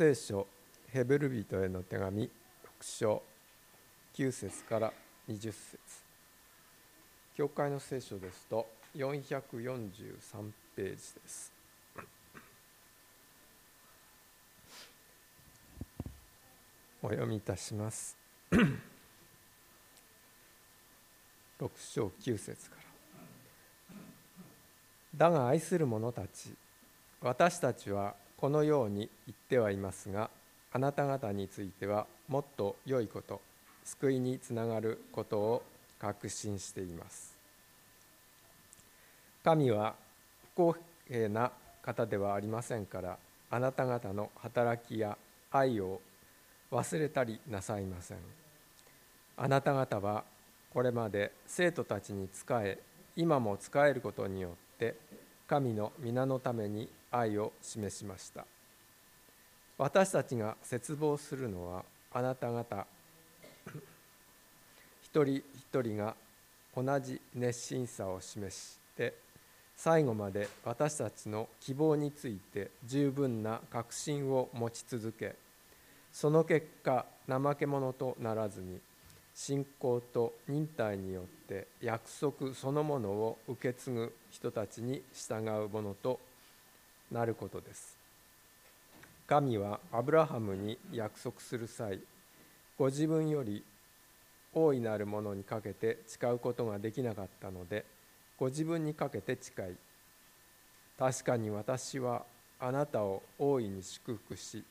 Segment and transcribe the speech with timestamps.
[0.00, 0.46] 聖書
[0.88, 2.30] ヘブル人への手紙6
[2.80, 3.22] 章
[4.16, 4.94] 9節から
[5.28, 5.78] 20節。
[7.36, 8.66] 教会の聖書ですと
[8.96, 11.52] 443ページです。
[17.02, 18.16] お読みいたします。
[18.50, 18.78] 6
[21.76, 22.76] 章9節か
[25.18, 26.54] らだが愛する者たち
[27.20, 30.30] 私たちはこのように言ってはいますが
[30.72, 33.42] あなた方についてはもっと良いこと
[33.84, 35.62] 救いにつながることを
[35.98, 37.36] 確信しています。
[39.44, 39.94] 神は
[40.54, 40.76] 不公
[41.06, 43.18] 平な方ではありませんから
[43.50, 45.18] あなた方の働きや
[45.50, 46.00] 愛を
[46.70, 48.18] 忘れたりなさいません。
[49.36, 50.24] あなた方は
[50.72, 52.78] これまで生徒たちに仕え
[53.16, 54.94] 今も仕えることによって
[55.46, 58.46] 神の皆のために愛を示しました。
[59.78, 62.86] 私たちが絶望するのはあなた方。
[65.02, 66.14] 一人一人が
[66.76, 69.14] 同じ熱心さを示して
[69.76, 75.34] 最後まで私たちの希望について十分な確信を持ち続け
[76.12, 78.78] その結果怠け者とならずに
[79.34, 86.20] 信仰と忍耐によって約束そのものを受け継ぐ人たちに従うものと
[87.10, 87.96] なることです。
[89.26, 92.00] 神はアブラハムに約束する際
[92.76, 93.62] ご自分より
[94.52, 97.84] 大いなるものにかけて誓うことができなかったので
[98.38, 99.76] ご自分にかけて誓い
[100.98, 102.24] 確かに私は
[102.58, 104.64] あなたを大いに祝福し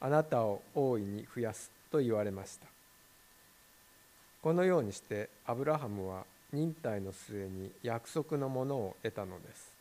[0.00, 2.66] あなたを大いに増やすと言われました。
[4.42, 9.71] このようにしてアブラハムは忍耐の末に約束のものを得たのです。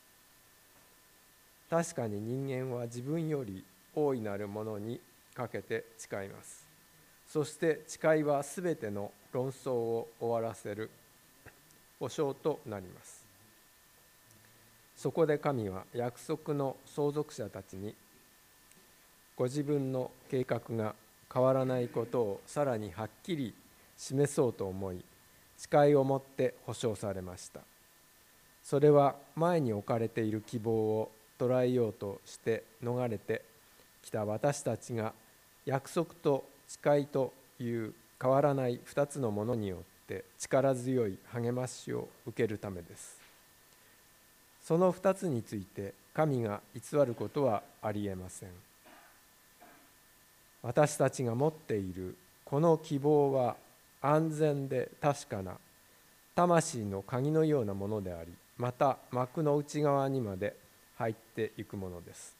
[1.72, 3.64] 確かに人間は自分より
[3.96, 5.00] 大いなるものに
[5.34, 6.68] かけて誓います。
[7.26, 10.90] そして誓いはすべての論争を終わらせる
[11.98, 13.24] 保証となります。
[14.98, 17.96] そこで神は約束の相続者たちに
[19.38, 20.94] ご自分の計画が
[21.34, 23.54] 変わらないことをさらにはっきり
[23.96, 25.02] 示そうと思い
[25.56, 27.62] 誓いを持って保証されました。
[28.62, 33.42] それは前に置かれている希望を捉えようとして逃れて
[34.04, 35.14] きた私たちが
[35.66, 43.20] 約束と誓いという変わらない2つのものによって力強い励ましを受けるためです。
[44.64, 48.50] その2つについて神が偽ることはありえません。
[50.62, 52.16] 私たちが持っている
[52.46, 53.56] この希望は
[54.04, 55.58] 安全で確かな。
[56.36, 60.56] 魂の鍵のようなものでありまた幕の内側にまで
[61.02, 62.36] 入っていくものです。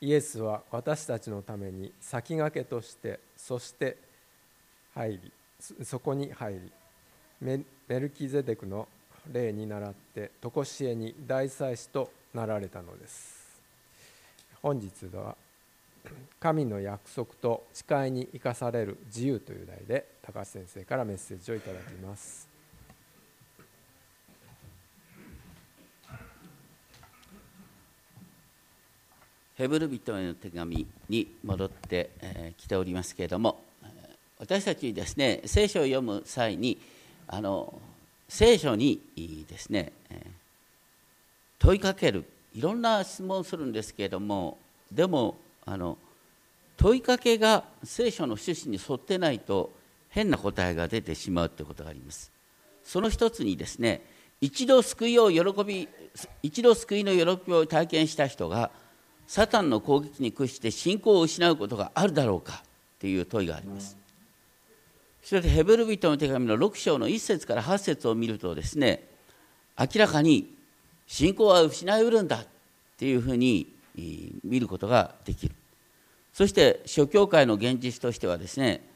[0.00, 3.96] イエスは私たちのために先駆けとしてそして
[4.94, 6.72] 入りそこに入り
[7.40, 8.88] メルキゼデクの
[9.32, 13.60] 例に倣って常しえに大祭司となられたのです。
[14.60, 15.36] 本日は
[16.40, 22.51] 神の約束と誓いに生かされる自由という題で高橋先生からメッセージをいただきます。
[29.56, 32.10] ヘブル人への手紙に戻って
[32.56, 33.60] き、ておりますけれども
[34.38, 36.78] 私たちですね聖書を読む際に
[37.28, 37.72] あの
[38.28, 39.00] 聖書に
[39.48, 39.92] ですね、
[41.58, 42.24] 問いかける
[42.54, 44.58] いろんな質問をするんですけれども
[44.90, 45.36] でも
[45.66, 45.98] あの
[46.76, 49.70] 問いかけが聖書の趣旨に沿ってないと
[50.08, 52.32] 変な答えが出てしまうということがあります。
[52.84, 54.02] その一つにですね
[54.40, 55.88] 一度救いを喜び
[56.42, 58.70] 一度救いの喜びを体験した人が
[59.32, 62.62] サタンの攻撃に屈して信仰を失うことがあるだろうか
[63.00, 63.96] という問いがあります。
[65.22, 69.08] そしてヘブル人の手紙の6章の1節から8節を見るとですね
[69.78, 70.54] 明らかに
[71.06, 72.46] 信仰は失いうるんだっ
[72.98, 73.72] ていうふうに
[74.44, 75.54] 見ることができる。
[76.34, 78.86] そして諸教会の現実としてはですね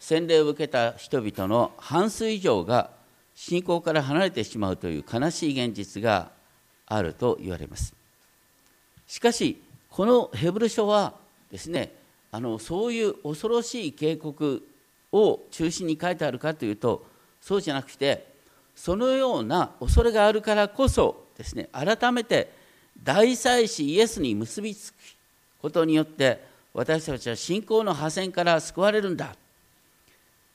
[0.00, 2.90] 洗礼を受けた人々の半数以上が
[3.36, 6.32] 信仰から離れてしまうという悲しい現実が
[6.84, 7.94] あると言われます。
[9.06, 9.62] しかし
[9.94, 11.14] このヘブル書は
[11.52, 11.92] ですね
[12.32, 14.66] あのそういう恐ろしい警告
[15.12, 17.06] を中心に書いてあるかというと
[17.40, 18.26] そうじゃなくて
[18.74, 22.50] そのような恐れがあるからこそですね改めて
[23.04, 24.96] 大祭司イエスに結びつく
[25.62, 29.36] ことによって私たちは信仰の破線から救われるんだ。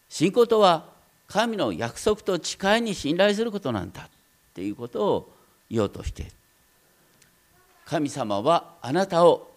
[0.10, 0.84] 信仰とは
[1.28, 4.10] 神の約束と誓いに信頼することなんだっ
[4.54, 5.34] ていうことを
[5.70, 6.32] 言おうとしている。
[7.90, 9.50] 神様はあなたを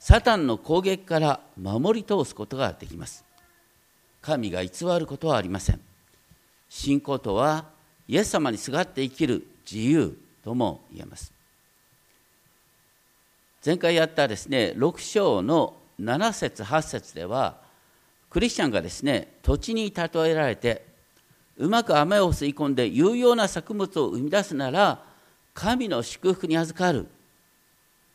[0.00, 3.24] サタンの攻撃から守り通すことができます。
[4.20, 5.80] 神が偽ることはありません。
[6.68, 7.64] 信仰とは
[8.08, 11.32] イエス様にすがって生きる自由とも言えます。
[13.64, 17.56] 前回やったですね6章の7節8節では
[18.30, 20.84] クリスチャンがですね土地に例えられて
[21.56, 25.04] うまく雨を吸い込んで有用な作物を生み出すなら
[25.54, 27.06] 神の祝福に預かる。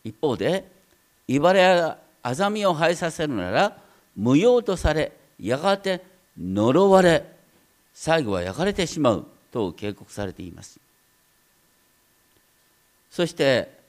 [0.04, 0.70] 一方で
[1.28, 3.78] 茨やあざみを生えさせるなら
[4.16, 6.04] 無用とされやがて
[6.40, 7.26] 呪われ
[7.94, 10.80] 最後は焼かれてしまうと警告されています。
[13.10, 13.80] そして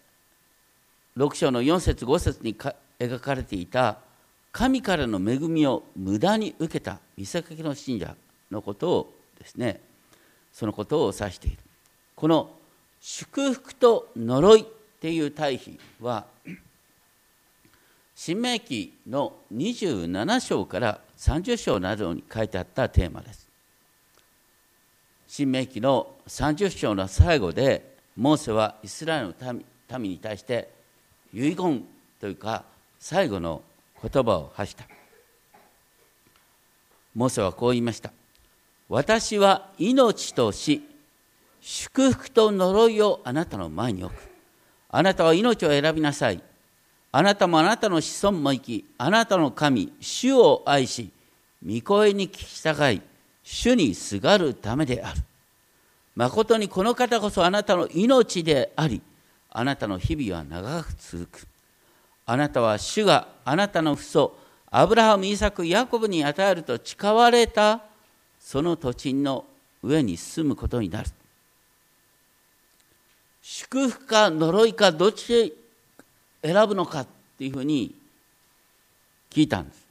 [1.17, 2.57] 6章の4節5節に
[2.99, 3.99] 描かれていた
[4.51, 8.17] 神からの恵みを無駄に受けた見せかけの信者
[8.51, 9.81] のことをですね
[10.53, 11.59] そのことを指している。
[12.17, 12.51] この
[13.01, 14.67] 祝福と呪い
[15.03, 16.27] っていう対比は
[18.15, 23.49] 新明記の27章から30章などに書いてあったテーマです。
[25.27, 30.71] 新明記の30章の最後でモーセはイスラエルの民に対して
[31.35, 31.85] 遺言
[32.21, 32.63] というか
[33.01, 33.61] 最後の
[34.01, 34.85] 言葉を発した。
[37.17, 38.13] モーセはこう言いました
[38.89, 40.81] 私は命と死
[41.61, 44.32] 祝福と呪いをあなたの前に置く。
[44.93, 46.41] あなたは命を選びなさい。
[47.11, 51.11] あなたもあなたの子孫も生きあなたの神主を愛し
[51.67, 53.03] 御声に聞き従い
[53.43, 55.21] 主にすがるためである。
[56.15, 59.01] 誠にこの方こそあなたの命であり
[59.51, 61.47] あなたの日々は長く続く。
[62.27, 64.37] あなたは主があなたの父祖
[64.71, 67.81] アブラハムイサクヤコブに与えると誓われた
[68.39, 69.45] その土地の
[69.83, 71.09] 上に住むことになる。
[73.43, 75.53] 祝福か呪いかどっち
[76.43, 77.07] 選ぶのかっ
[77.39, 77.95] ていうふうに
[79.31, 79.83] 聞いたんです。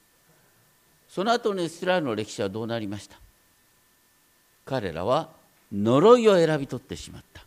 [1.09, 3.17] その後のイスラエルの歴史はどうなりました？
[4.65, 5.29] 彼らは
[5.73, 7.43] 呪いを選び取ってしまった。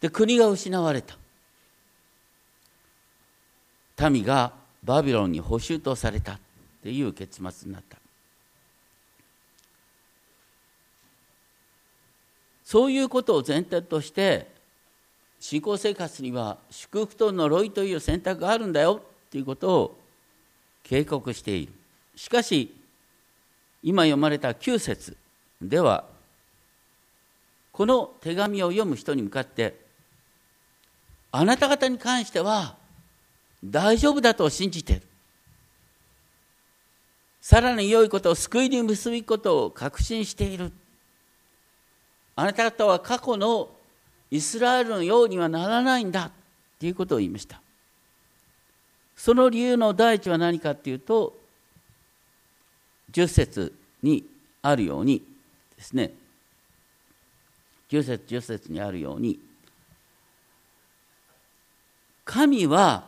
[0.00, 1.16] で国が失われた。
[4.10, 4.52] 民が
[4.82, 6.38] バビロンに捕囚とされたっ
[6.82, 7.96] ていう結末になった。
[12.64, 14.52] そういうことを前提として
[15.40, 19.00] 信仰生活には祝福と呪いという選択があるんだよ。
[19.26, 19.98] っていうことを
[20.84, 21.72] 警告している
[22.14, 22.72] しかし
[23.82, 25.16] 今読まれた9節
[25.60, 26.04] では
[27.72, 29.74] この手紙を読む人に向かって
[31.32, 32.76] あなた方に関しては
[33.64, 35.02] 大丈夫だと信じている。
[37.40, 40.70] さらに良いことを救いに結びことを確信している。
[42.36, 43.68] あなた方は過去の
[44.30, 46.30] イスラエルのようにはならないんだ
[46.78, 47.60] ということを言いました。
[49.16, 51.38] その理由の第一は何かっていうと
[53.12, 53.72] 10節
[54.02, 54.24] に
[54.60, 55.22] あるように
[55.76, 56.12] ですね。
[57.90, 59.38] 9節10節にあるように
[62.24, 63.04] 神は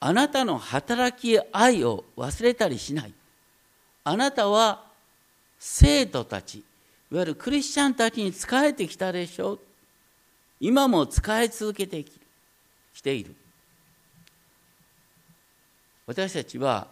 [0.00, 3.12] あなたの働き愛を忘れたりしない。
[4.04, 4.84] あなたは
[5.58, 6.62] 生徒たち。
[7.10, 9.60] いわゆるクリスチャンたちに仕えてきたでしょう。
[10.60, 13.34] 今も使い続けてきている。
[16.06, 16.86] 私たちは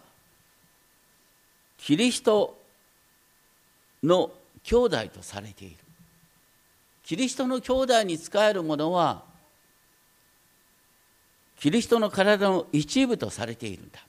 [1.76, 2.58] キリスト
[4.02, 4.32] の
[4.64, 5.76] 兄弟とされている。
[7.04, 9.22] キリストの兄弟に仕える者は
[11.58, 14.00] キリストの体の一部とされているんだ。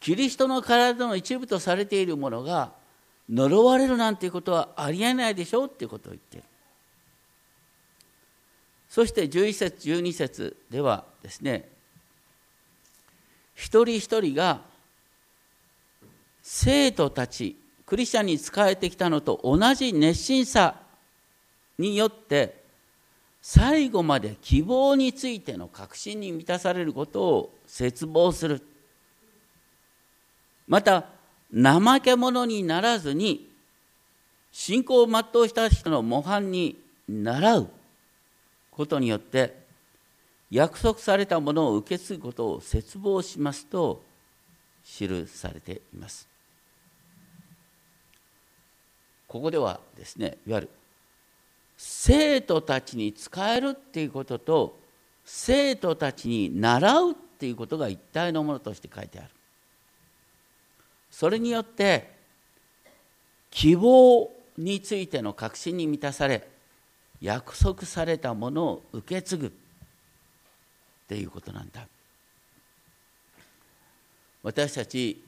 [0.00, 2.72] キリストの体の一部とされているものが
[3.30, 6.44] 呪われるなんていうことはありえないでしょうっていうことを言ってる。
[8.88, 11.68] そして11節12節ではですね
[13.54, 14.60] 一人一人が
[16.42, 20.76] 生徒たちクリスチャンに仕えてきたのと同じ熱心さ
[21.78, 22.62] によって
[23.42, 28.62] 最後まで希望についての確信に満たされることを絶望する。
[30.66, 31.04] また
[31.54, 33.48] 怠け者にならずに
[34.50, 36.76] 信仰を全うした人の模範に
[37.08, 37.68] 習う
[38.70, 39.54] ことによって
[40.50, 44.02] 約束されたものを受け継ぐことを絶望しますと
[44.84, 46.28] 記されています。
[49.26, 50.68] ここではですねいわゆる
[51.76, 54.78] 生徒たちに仕えるっていうことと
[55.24, 59.28] 生徒たちに習うっていうことが一体のものとして書いてある。
[61.14, 62.10] それによって
[63.48, 64.28] 希望
[64.58, 66.44] についての確信に満たされ
[67.20, 69.46] 約束されたものを受け継ぐ。
[69.46, 69.50] っ
[71.06, 71.86] ていうことなんだ。
[74.42, 75.22] 私たち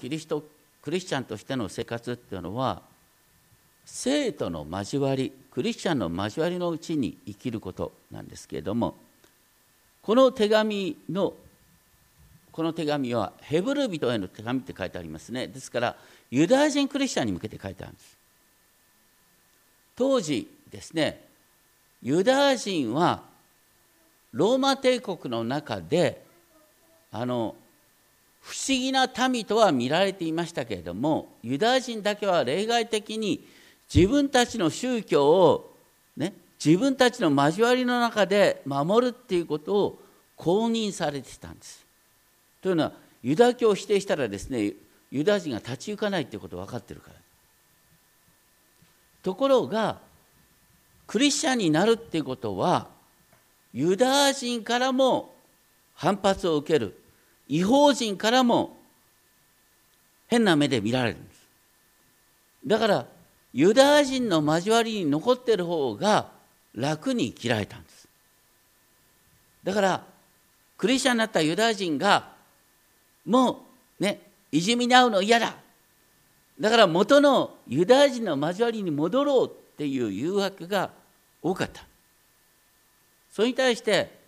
[0.00, 0.42] キリスト
[0.82, 2.82] クリスチャンとしての生活っていうのは
[3.84, 8.96] 生徒の交わりクリスチャンの交わりのうちに生きることなんですけれども
[10.02, 11.34] この手紙の
[12.52, 15.96] この手紙はヘブル人への手紙って書いてありますねですから
[16.30, 18.16] ユダヤ人クリスチャンに向けて書いてあるんです
[19.96, 21.22] 当時ですね
[22.02, 23.22] ユダヤ人は
[24.32, 26.24] ローマ帝国の中で
[27.12, 27.54] あの
[28.40, 33.44] 不思議な民とは見られていましたけれどもユダヤ人だけは例外的に
[33.92, 35.74] 自分たちの宗教を、
[36.16, 36.32] ね、
[36.64, 39.98] 自分たちの交わりの中で守るっていうことを
[40.36, 41.84] 公認されてたんです。
[42.60, 44.72] というのはユダ教を否定したらですね
[45.10, 47.16] ユダヤ人が立ち行かないっていうこと分かってるから。
[49.22, 49.98] ところが
[51.06, 52.88] クリスチャンになるっていうことは
[53.72, 55.34] ユダヤ人からも
[55.94, 56.98] 反発を受ける
[57.48, 58.78] 違法人からも
[60.28, 61.48] 変な目で見られるんです
[62.66, 63.06] だから
[63.52, 66.30] ユダヤ人の交わりに残ってる方が
[66.74, 68.08] 楽に生きられたんです
[69.64, 70.04] だから
[70.78, 72.30] クリスチャンになったユダヤ人が
[73.24, 73.66] も
[73.98, 74.20] うね
[74.52, 75.54] いじめに遭うの嫌だ。
[76.58, 80.90] だから元のユダヤ人の交わりに戻ろうっていう誘惑が
[81.42, 81.82] 多かった。
[83.32, 84.18] それに対して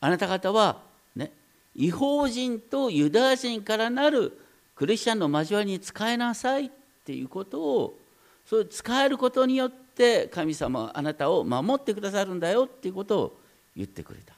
[0.00, 0.82] あなた方は
[1.16, 1.32] ね
[1.74, 4.38] 違法人とユダヤ人からなる
[4.76, 6.70] クリスチャンの交わりに使えなさいっ
[7.04, 7.98] ていうことを
[8.44, 13.40] そう使えることによって神様はあなたを守ってくださるんだよっていうことを
[13.76, 14.33] 言ってくれた。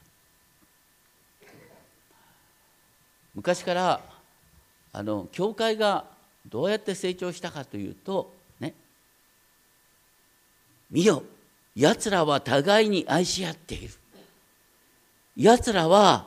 [3.37, 4.01] 昔から
[4.91, 6.05] あの教会が
[6.47, 8.73] どうやって成長したかというとね。
[10.89, 11.21] 見よ
[11.75, 13.93] やつらは互いに愛し合っている。
[15.35, 16.25] やつらは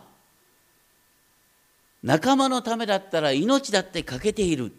[2.05, 4.73] 仲間のためだったら命だってかけている。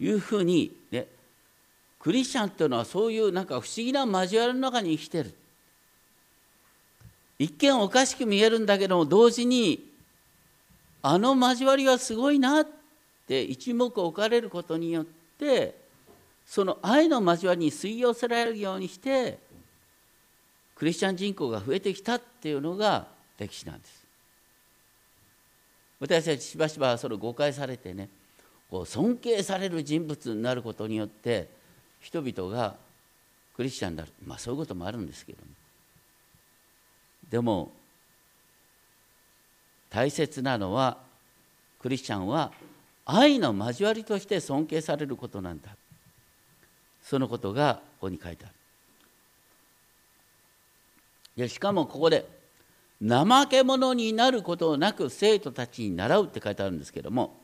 [0.00, 1.06] いうふうにね。
[2.00, 5.32] クリスチャンっていうのはそういうなんか不思議な交わりの中に生きてる。
[7.38, 9.93] 一見おかしく見えるんだけども同時に
[11.06, 12.66] あの交わりはすごいなっ
[13.28, 15.04] て一目置かれることによっ
[15.38, 15.74] て
[16.46, 19.38] その愛の交わりに吸い寄せられるようにして
[20.74, 23.06] クリスチャン人口が増えてきたっていうのが
[23.38, 24.04] 歴史なんです。
[26.00, 28.08] 私たちしばしばそれ誤解されてね
[28.70, 31.50] こう尊敬される人物になることによって
[32.00, 32.76] 人々が
[33.56, 35.44] クリスチャンになるまあそういうこともあるんですけども
[37.28, 37.72] でも
[39.94, 40.98] 大切なのは
[41.78, 42.50] クリスチャンは
[43.06, 45.76] 愛の交わりとして尊敬されることなんだ。
[47.00, 48.54] そのことがここに書いてある。
[51.36, 52.26] でしかもここで
[53.06, 57.36] 怠け者になることなく生徒たちに習うって書いてあるんですけども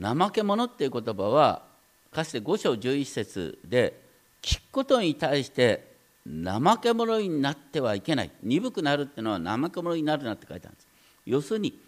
[0.00, 1.62] 怠け者っていう言葉は
[2.10, 4.00] かつて五章11節で
[4.42, 5.88] 聞くことに対して
[6.28, 8.30] 怠け者になってはいけない。
[8.42, 10.86] 鈍くなるっていうのは怠け者になるなって書いてあるんです。
[11.24, 11.78] 要するに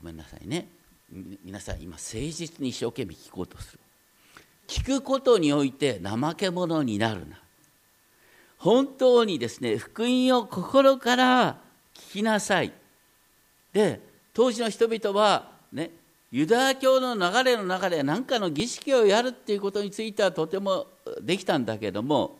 [0.00, 0.68] ごめんなさいね。
[1.44, 3.80] 皆さん今誠実に一生懸命聞こうとする。
[4.66, 7.38] 聞くことにおいて怠け者になるな。
[8.58, 11.58] 本当にですね福音を心から
[11.94, 12.72] 聞きなさい。
[13.72, 14.00] で
[14.32, 15.90] 当時の人々はね
[16.30, 20.86] ユダヤ教の流れの中で何かの儀式をやるっていうことについてはとても
[21.22, 22.36] できたんだけども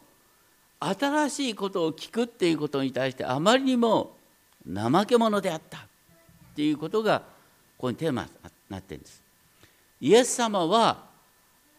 [0.80, 4.16] 新しいことを聞くっていうことに対してあまりにも
[4.70, 5.80] 怠け者であったっ
[6.54, 7.24] ていうことがこ
[7.82, 8.28] こにテーマに
[8.68, 9.22] なってるんです。
[10.00, 11.06] イエス様は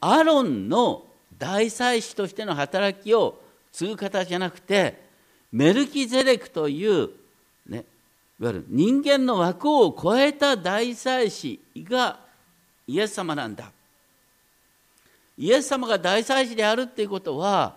[0.02, 1.06] アロンの
[1.38, 3.40] 大祭司としての働きを
[3.72, 5.02] 継ぐ方じゃなくて
[5.52, 7.10] メルキゼレクという
[7.68, 7.86] ね
[8.40, 12.20] いわゆる人間の枠を超えた大祭司が
[12.88, 13.72] イエス様なんだ。
[15.38, 17.76] イエス様が大祭司であるっていうことは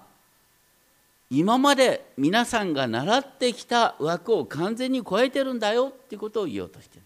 [1.31, 7.02] 今まで皆さんが習ってきた枠を完全に超えてるんだよっていうことを言おうとしてる。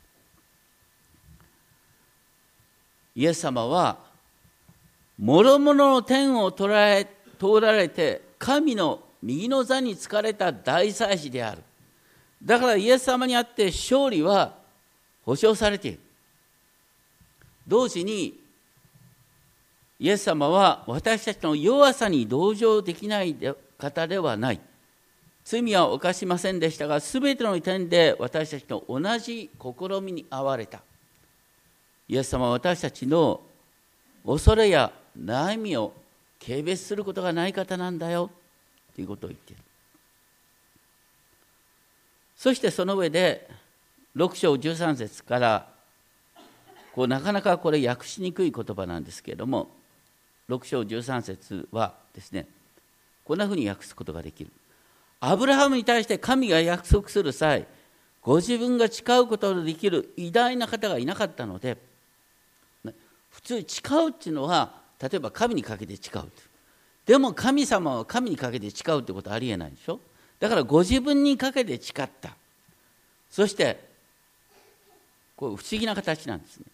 [3.15, 3.99] イエス様は
[5.19, 7.07] 諸々の天を通られ
[7.39, 11.63] 通られて神の右の座に疲れた大祭司である。
[12.47, 14.55] だからイエス様にあって勝利は
[15.25, 16.01] 保証されている。
[17.67, 18.39] 同時に
[19.99, 23.35] イエス様は私たちの弱さに同情できない
[23.77, 24.61] 方ではない。
[25.45, 30.83] 罪は犯しませんでしたが全ての点で私たちと同じ試みに遭われた。
[32.09, 33.41] イエス様は私たちの
[34.25, 35.93] 恐れや悩みを
[36.41, 38.31] 軽蔑することがない方なんだよ。
[38.95, 39.66] ということを言っている。
[42.37, 43.49] そしてその上で
[44.15, 45.67] 6章13節から
[46.95, 49.69] こうなかなかこれ訳しにくい言葉なんですけれども
[50.49, 52.47] 6章13節はですね
[53.25, 54.51] こんなふうに訳すことができる。
[55.19, 57.67] アブラハムに対して神が約束する際
[58.23, 61.79] ご自分が誓うことのできる偉大な方がいなかったので
[63.31, 66.23] 普通誓うっていうのは例えば神にかけて誓う
[67.07, 70.01] でも神様は神にかけて誓うってことはありえないでしょ。
[70.39, 72.31] だからご自分にかけて誓った。
[73.31, 73.79] そして
[75.37, 76.65] こう不思議な形なんですね。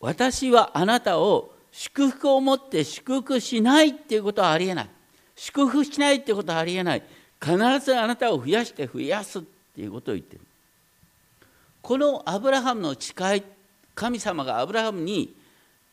[0.00, 4.90] 私はあなたを祝福を持って祝福しないっていうことはありえない。
[5.34, 7.02] 祝福しないっていうことはありえない。
[7.42, 9.42] 必ずあなたを増やして増やすっ
[9.74, 10.40] ていうことを言ってる。
[11.82, 13.42] このアブラハムの誓い
[13.94, 15.34] 神様がアブラハムに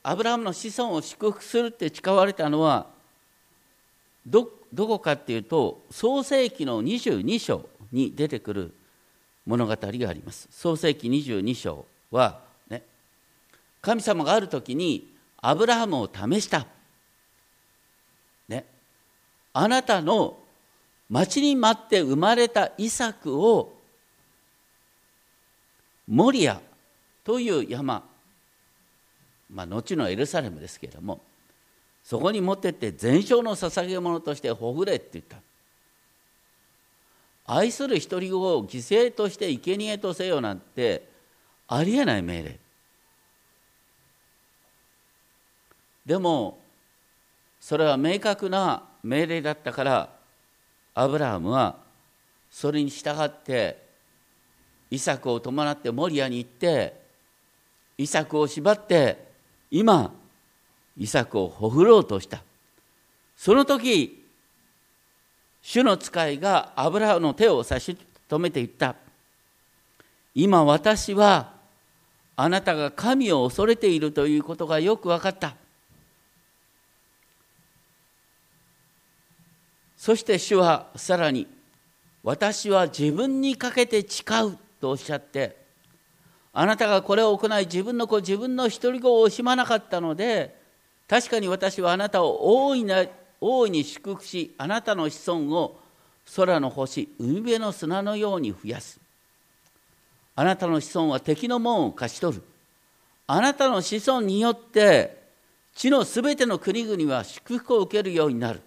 [0.03, 2.87] アブラハムの子孫を祝福するって誓われたのは
[4.25, 8.73] どっどこかっていうと創世紀の22章に出てくる
[9.45, 10.47] 物語があります。
[10.51, 12.83] 創世紀22章はね
[13.81, 15.11] 神様がある時に
[15.41, 16.67] アブラハムを試した。
[18.47, 18.65] ね
[19.53, 20.37] あなたの
[21.09, 23.73] 待ちに待って生まれたイサクを
[26.07, 26.61] モリア
[27.23, 28.03] という山、
[29.49, 31.21] まあ、後のエルサレムですけれども
[32.11, 35.37] そこに持ってって全焼の捧げ物としてほぐれって言った。
[37.45, 41.07] 愛する独り子を犠牲として生贄とせよなんて
[41.69, 42.59] ありえない命令。
[46.05, 46.59] でも
[47.61, 50.09] それは明確な命令だったから
[50.93, 51.77] アブラハムは
[52.51, 53.81] それに従って
[54.89, 56.93] イサクを伴ってモリアに行って
[57.97, 59.31] イサクを縛って
[59.71, 60.13] 今
[60.97, 62.41] イサクをほふろうとした。
[63.35, 64.23] その時
[65.61, 67.97] 主の使いがアブラハムの手を差し
[68.29, 68.95] 止めていった。
[70.33, 71.53] 今私は
[72.35, 75.55] あなたが神を恐れているということがよく分かった。
[79.97, 81.45] そして主はさらに
[82.23, 85.55] 私は自分にかけて誓うとおっしゃって
[86.53, 90.59] あなたがこれを行い自分の子自分の独り子を惜しまなかったので
[91.11, 93.05] 確かに私はあなたを大いな
[93.41, 95.77] 大いに祝福しあなたの子孫を
[96.37, 98.97] 空の星海辺の砂のように増やす。
[100.37, 102.43] あなたの子孫は敵の門を勝ち取る。
[103.27, 105.21] あなたの子孫によって
[105.75, 108.61] 地のすべての国々は祝福を受けるようになる。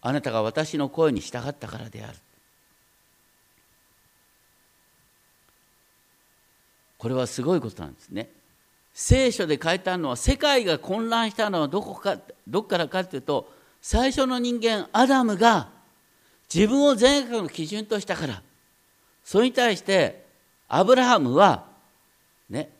[0.00, 2.16] あなたが私の声に従ったからである。
[6.96, 8.30] これはすごいことなんですね。
[8.98, 12.16] 聖書で書いてあるのは世界が混乱したのはどこか
[12.48, 15.68] どこからかというと最初の人間アダムが
[16.52, 18.42] 自分を善悪の基準としたから。
[19.22, 20.24] それに対して
[20.68, 21.64] アブラハムは
[22.48, 22.70] ね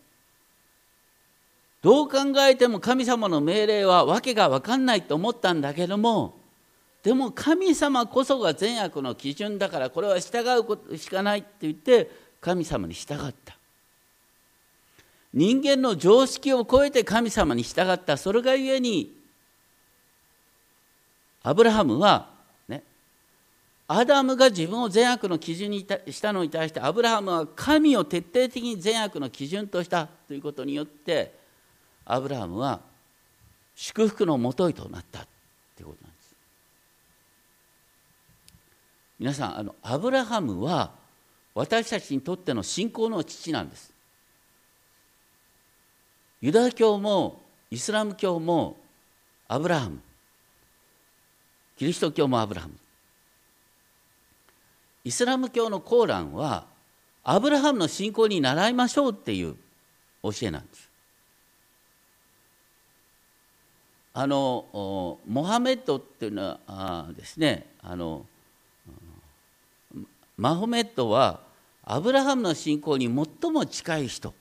[1.83, 6.39] どう考えても神様の命令は訳が分かんないと思ったんだけども
[7.03, 10.49] でも神様こそが善悪の基準だからこれは従
[10.91, 13.56] うしかないって言って神様に従った。
[15.37, 18.17] 人間の常識を超えて神様に従った。
[18.17, 19.15] それがゆえに
[21.43, 22.31] アブラハムは
[22.67, 22.83] ね
[23.87, 31.35] アダムが自分を善悪の基準にしたのに対してアブラハムは神を徹底的に善悪の基準としたということによって
[32.07, 32.81] アブラハムは
[33.75, 35.27] 祝福のもといとなった
[35.77, 36.35] ということなんです。
[39.19, 40.93] 皆さんあのアブラハムは
[41.55, 43.96] 私たちにとっての信仰の父なんです。
[46.41, 48.77] ユダヤ教もイスラム教も
[49.49, 50.01] アブラハム
[51.77, 52.75] キリスト教もアブラハム。
[55.05, 56.65] イスラム教のコーランは
[57.23, 59.57] アブラハムの信仰に習いましょうっていう
[60.23, 60.89] 教えなんです。
[64.15, 68.25] あのモハメッドっていうのはですねあの
[70.39, 71.41] マホメットは
[71.85, 74.33] アブラハムの信仰に最も近い人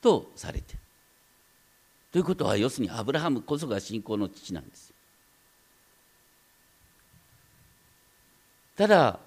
[0.00, 0.78] とされてる。
[2.18, 4.92] ということは要するにアブラハムこそが信仰の父なんです。
[8.76, 9.20] ただ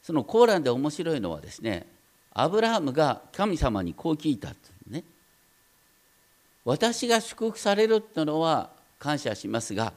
[0.00, 1.88] そのコーランで面白いのはですね
[2.32, 4.56] アブラハムが神様にこう聞いたとい
[4.90, 5.02] うね。
[6.64, 9.92] 私が祝福されるっていうのは感謝しますが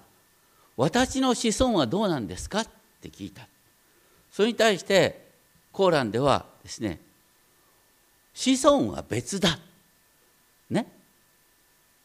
[0.75, 2.67] 私の子孫はどうなんですかっ
[2.99, 3.47] て聞いた。
[4.31, 5.27] それに対して
[5.71, 6.99] コーランではですね
[8.33, 9.59] 子孫は別だ。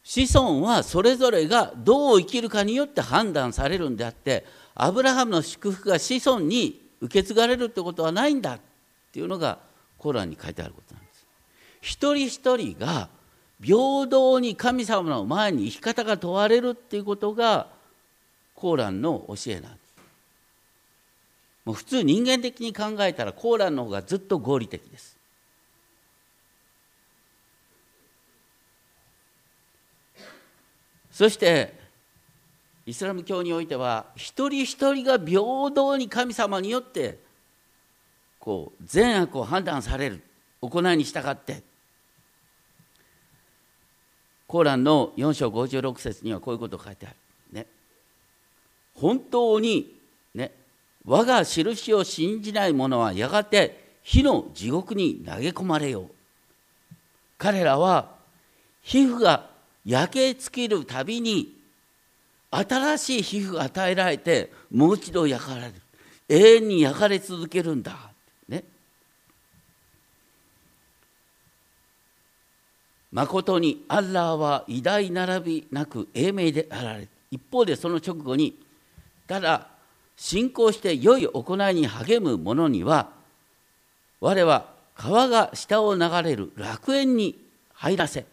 [0.09, 8.61] 子孫はそれぞれがどう生きるかによって判断されるんであってアブラハムの祝福が子孫に受け継がれるってことはないんだっ
[9.13, 9.59] ていうのが
[9.99, 11.27] コーランに書いてあることなんです。
[11.83, 13.11] 一人一人が
[13.63, 17.67] 平等に神様の前に生き方が問われるっていうことが
[18.55, 19.95] コーランの教えなんです。
[21.67, 25.18] もう普通人間的に考えたらコーランの方がずっと合理的です。
[31.19, 31.75] そして
[32.87, 37.19] イスラム教においては一人一人が平等に神様によって
[38.39, 40.23] こう善悪を判断される
[40.63, 41.65] 行いに従って
[44.47, 47.17] コーランの4章56節にはこういうことが書いてある。
[47.51, 47.67] ね、
[48.95, 49.93] 本当に、
[50.37, 50.53] ね、
[51.05, 56.07] 我が印を信じない者はやがて火の地獄に投げ込まれよう。
[57.39, 58.15] 彼らは
[58.83, 59.58] 皮膚が
[59.89, 61.57] 焼け尽きるたびに
[62.51, 65.73] 新しい皮膚が与えられてもう一度焼かれる。
[66.29, 67.97] 永遠に焼かれ続けるんだ。
[68.51, 68.65] ね。
[73.11, 77.09] 誠にアッラーは偉大並びなく英明であられる。
[77.31, 78.59] 一方でその直後に
[79.27, 79.69] ただ
[80.19, 83.09] 信仰して良い行いに励む者には
[84.21, 87.39] 我は川が下を流れる楽園に
[87.73, 88.27] 入らせ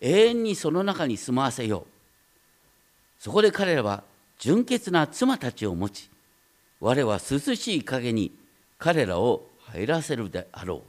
[0.00, 1.86] 永遠にその中に住まわせよう
[3.18, 4.04] そこで彼らは
[4.38, 6.08] 純潔な妻たちを持ち
[6.80, 8.32] 我は涼しい影に
[8.78, 10.84] 彼らを入らせるであろうと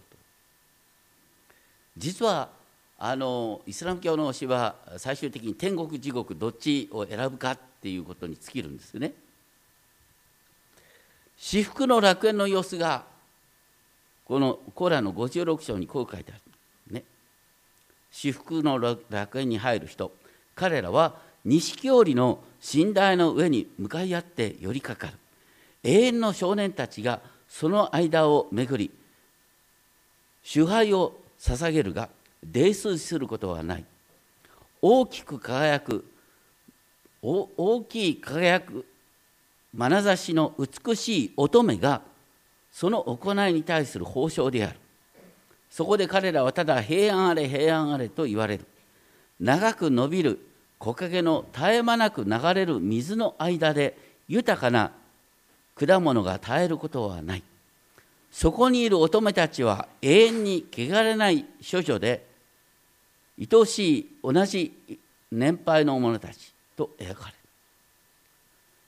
[1.98, 2.50] 実は
[2.98, 9.14] あのイスラム教の教えは最終的に天国地獄どっちを選ぶかっていうことに尽きるんですね。
[11.38, 13.06] 至福の楽園の様子が
[14.26, 16.42] このコーラの56章にこう書いてある。
[18.12, 20.12] 至福の楽園に入る人
[20.56, 22.40] 彼らは錦織の
[22.74, 25.14] 寝台の上に向かい合って寄りかかる。
[25.84, 28.92] 永遠の少年たちがその間を巡り
[30.44, 32.10] 主杯を捧げるが
[32.44, 33.86] 泥酔することはない。
[34.82, 36.06] 大きく輝く
[37.22, 38.86] 大きい輝く
[39.76, 42.02] 眼差しの美しい乙女が
[42.72, 44.79] その行いに対する報奨である。
[45.70, 48.66] そこで彼らはただ平安あれ平安あれと言われる。
[49.40, 50.40] 長く伸びる
[50.80, 54.92] 木陰の絶え間なく流れる水の間で豊かな
[55.76, 57.44] 果物が絶えることはない。
[58.32, 62.26] そこにいる乙女たちは永遠に汚れない処女で
[63.40, 64.72] 愛しい同じ
[65.32, 67.38] 年配の者たちと描かれる。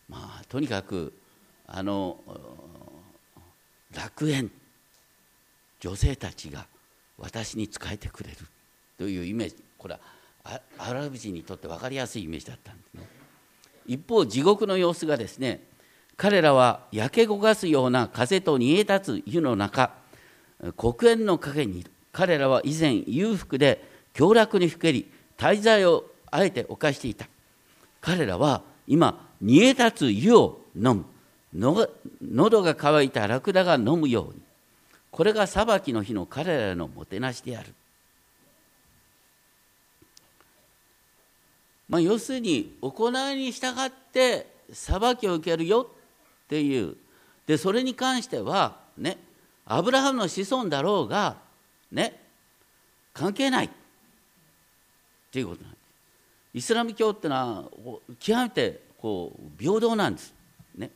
[0.10, 1.14] まあとにかく
[1.68, 2.18] あの
[3.96, 4.52] 楽園
[5.80, 6.66] 女性たちが
[7.22, 8.38] 私に仕えてくれる。
[8.98, 9.56] というイメージ。
[9.78, 10.00] これは
[10.78, 13.08] アラブ人にとって分かりやすいイメージだったんですね。
[13.88, 15.64] 一方地獄の様子がですね
[16.18, 19.92] 彼らは焼け焦がすような風と煮え立つ湯の中
[20.78, 27.28] 黒煙の陰にいる彼らは以前裕福で凶楽にふけり滞在をあえて犯していた。
[28.02, 31.06] 彼らは今煮え立つ湯を飲む。
[32.22, 34.41] 喉が渇いたラクダが飲むように。
[35.12, 37.74] これが裁きの日の彼らのもてなしである。
[41.90, 45.90] まあ、要するに行いに従って裁きを受けるよ
[46.46, 46.96] っていう。
[47.46, 49.18] でそれに関してはね
[49.66, 51.36] アブラハムの子孫だろうが
[51.92, 52.18] ね
[53.14, 53.66] 関係ない。
[53.66, 53.70] っ
[55.32, 55.82] ていうことなんです。
[56.54, 57.64] イスラム教ってのは
[58.20, 60.34] 極めてこう平等なんです、
[60.76, 60.92] ね、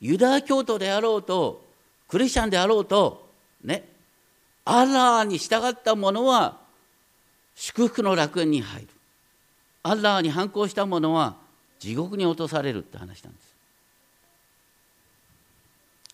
[0.00, 1.64] ユダヤ教徒であろうと
[2.08, 3.29] クリスチャンであろうと
[3.62, 3.88] ね
[4.64, 6.58] アラーに従った者は
[7.54, 8.88] 祝福の楽園に入る
[9.82, 11.36] アラーに反抗した者は
[11.78, 13.50] 地獄に落とされるって話なんです。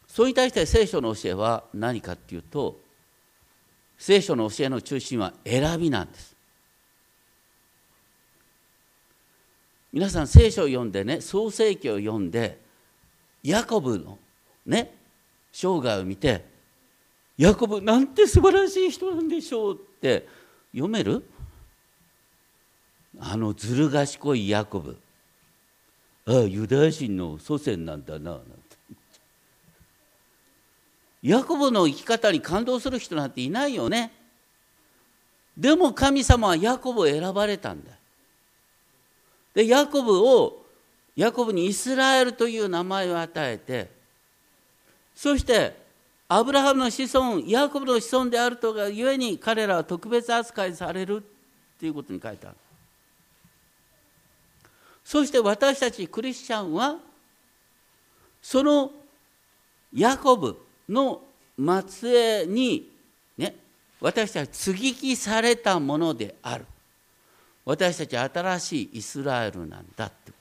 [0.08, 2.78] それに対して聖書の教えは何かっていうと
[3.98, 6.34] 聖書の教えの中心は選びなんです。
[9.92, 12.58] 皆さん聖書を読んでね創世記を読んで
[13.42, 14.18] ヤコブの
[14.66, 14.94] ね
[15.52, 16.44] 生涯を見て
[17.36, 20.26] ヤコブなんて素晴らしい人なんでしょうって。
[20.72, 21.24] 読める？
[23.18, 24.98] あのずる賢いヤコブ。
[26.26, 28.32] ああユダヤ人の祖先なんだな。
[28.32, 28.46] なんて
[31.22, 34.12] ヤコブの生き方に感動する人なんていないよね。
[35.56, 37.92] でも神様はヤコブを選ばれたんだ。
[39.54, 40.62] でヤコブを
[41.16, 43.90] ヤコブにイスラエルという名前を与えて
[45.14, 45.85] そして
[46.28, 52.56] アブラハムの子孫ヤコブの子孫であるとがゆえに彼らは特別扱いされるっていうことに書いてある。
[55.04, 56.96] そして私たちクリスチャンは
[58.42, 58.90] その
[59.94, 60.58] ヤコブ
[60.88, 61.22] の
[61.88, 62.90] 末裔に
[63.38, 63.54] ね
[64.00, 66.66] 私たち接ぎ木されたものである。
[67.64, 70.32] 私たち新しいイスラエルなんだって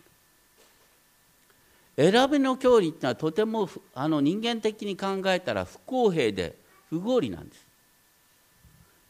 [1.98, 6.56] 選びの教理っていうのはとてもあの人間的に考えたら不公平で
[6.90, 7.66] 不合理なんです。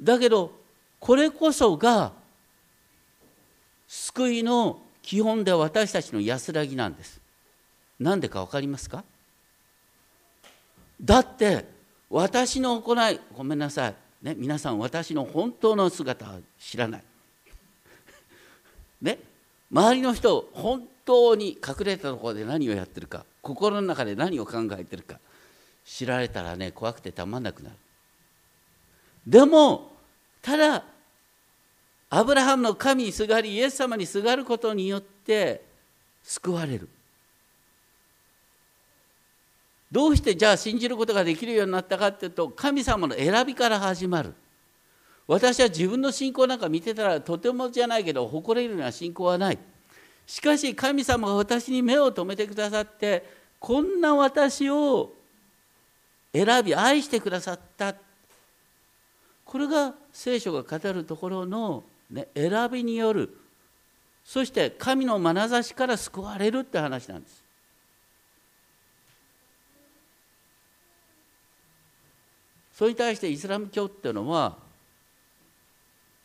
[0.02, 0.52] だけど
[1.00, 2.12] これこそが
[3.88, 7.22] 救いの基本で私たちの安らぎなんです。
[8.00, 9.04] 何でか分かりますか？
[11.02, 11.66] だって
[12.10, 17.04] 私の行いごめんなさい、ね、皆さん私の本当の姿は知らない。
[19.02, 19.20] ね
[19.72, 25.20] 周りの人本当に隠れたところで何をやってるか心の中で何を考えてるか
[25.86, 27.76] 知られたらね怖くてたまんなくなる。
[29.28, 29.92] でも
[30.42, 30.84] ただ
[32.10, 35.64] アブラハムの神にすがりイエス様にすがることによって
[36.24, 36.90] 救われる。
[39.92, 44.34] どうしてじゃあ信じることができるようになったかっていうと神様の選びから始まる。
[45.28, 49.58] 私は自分の信仰なんか見てたらとてもじゃないけど誇れるような信仰はない。
[50.28, 53.24] しかし神様が私に目を留めてくださって
[53.60, 55.12] こんな私を
[56.34, 57.96] 選び愛してくださった。
[59.46, 63.38] これが聖書が語るところの、ね、選びによる。
[64.26, 67.44] そして神の眼差しから救われるって話なんです。
[72.74, 74.58] それに対してイスラム教っていうのは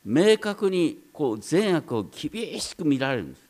[0.05, 3.50] 明確にこう善悪を厳しく見られるんです。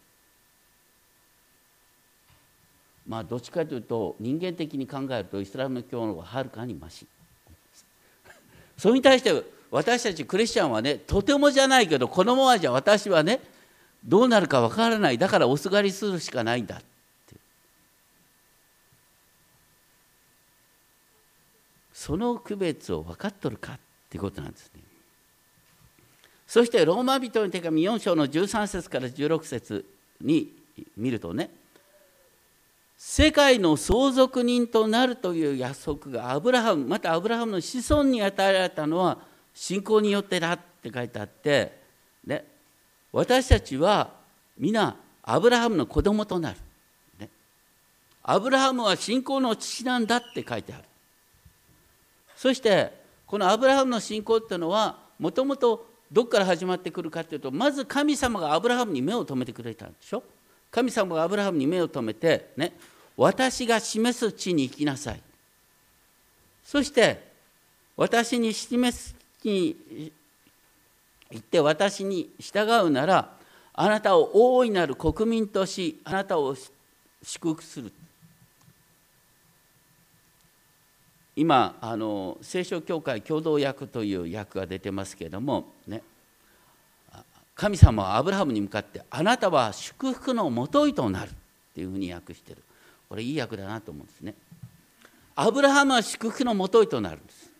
[3.10, 7.06] まあどっちかというと人間的に考えるとイスラム教の方がはるかにまし
[8.78, 13.40] それに対して私たちクリスチャンはねとてもじゃないけどこのままじゃ私はね
[14.04, 15.18] どうなるかわからない。
[15.18, 16.84] だからおすがりするしかないんだって。
[21.92, 24.80] その区別を分かっとるかっていうことなんですね。
[26.46, 29.84] そしてローマ人の手紙4章の13節から16節
[30.20, 30.50] に
[30.96, 31.50] 見るとね
[33.02, 39.16] 世界の相続人となるという約束がアブラハムまたアブラハムの子孫に与えられたのは
[39.54, 41.80] 信仰によってだって書いてあって、
[42.26, 42.44] ね、
[43.10, 44.10] 私たちは
[44.58, 46.58] 皆アブラハムの子供となる、
[47.18, 47.30] ね、
[48.22, 50.84] アブラハムは信仰の父なんだって書いてある。
[52.36, 52.92] そして
[53.26, 60.22] このアブラハムの信仰っていうのはもともとどこから始まってくるかっていうとまず神様がアブラハムに目を留めてくれたんでしょ。
[60.70, 62.72] 神様がアブラハムに目を留めてね
[63.16, 65.20] 私が示す地に行きなさい。
[66.64, 67.28] そして
[67.96, 70.12] 私に示す地に
[71.30, 73.32] 行って私に従うなら
[73.72, 76.56] あなたを大いなる国民としあなたを
[77.22, 77.92] 祝福する。
[81.36, 86.02] 今あの聖書協会共同訳という訳が出てますけれどもね。
[87.60, 91.32] 神様はアブラハムに向かってあなたは祝福のもといとなるっ
[91.74, 92.62] ていうふうに訳してる。
[93.06, 94.34] これいい訳だなと思うんですね。
[95.36, 97.50] アブラハムは祝福のもといとなるんです。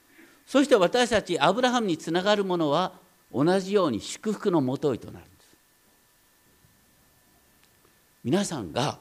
[0.46, 2.92] そして私たちアブラハムにつながるものは
[3.30, 5.56] 同じように祝福のもといとなるんです。
[8.24, 8.96] 皆さんが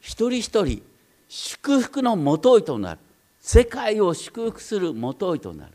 [0.00, 0.82] 一人一人
[1.28, 2.98] 祝福のもといとなる。
[3.42, 5.72] 世界を祝福するもといとなる。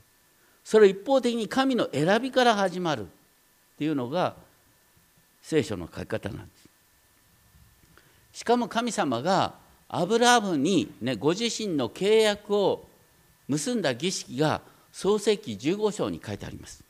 [0.63, 3.05] それ一方的に神の選びから始まるっ
[3.77, 4.43] ていうのが
[5.45, 8.39] 聖書の書き方なんです。
[8.39, 9.53] しかも神様が
[9.87, 12.87] アブラハムに、ね、ご自身の契約を
[13.47, 16.83] 結んだ儀式が創世記15章に書いてあります。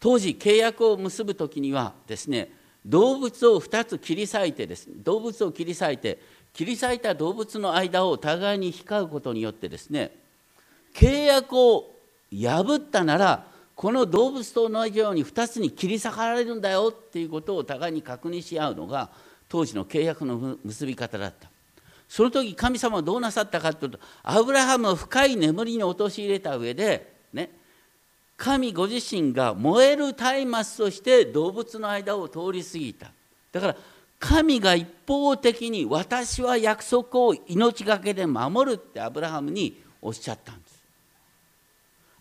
[0.00, 2.50] 当時契約を結ぶ時にはですね
[2.86, 6.18] 動物を2つ切り裂いてですね動物を切り裂いて
[6.54, 10.10] 切り裂いた動物の間を互いに光うことによってですね
[10.94, 11.90] 契約を
[12.32, 19.10] 破ったならこの動物と同じように2つに切り裂かれるんだよっていうことを互いに確認し合うのが
[19.48, 21.50] 当時の契約の結び方だった。
[22.08, 27.50] その時神様はどうなさったかというとアブラハムを深い眠りに陥れた上でね
[28.36, 30.14] 神ご自身が燃える
[30.46, 33.10] 松明として動物の間を通り過ぎた。
[33.52, 33.76] だから
[34.18, 40.63] 神が一方的に私は約束を命がけで守るってアブラハムにおっしゃったん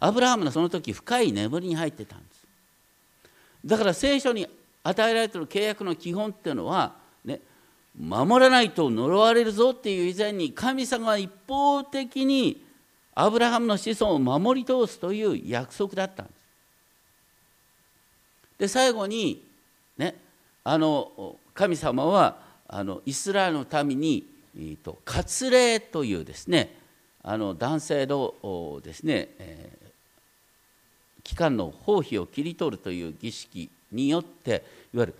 [0.03, 2.45] アブラハムのその時深い眠りに入ってたんです
[3.65, 4.47] だから聖書に
[4.83, 7.39] 与えられている契約の基本っていうのはね
[7.97, 12.65] 守らないと呪われるぞっていう以前に神様は一方的に
[13.15, 16.35] アブラハムの子孫を守り通すという約束だったんです。
[18.57, 19.45] で最後に
[19.97, 20.15] ね
[20.65, 22.37] あの神様は
[22.67, 26.75] あのイスラエルの民に、えーと、割礼というですね
[27.21, 29.82] あの男性のですね、えー、
[31.23, 35.15] 期間の包皮を切り取るという儀式によっていわゆる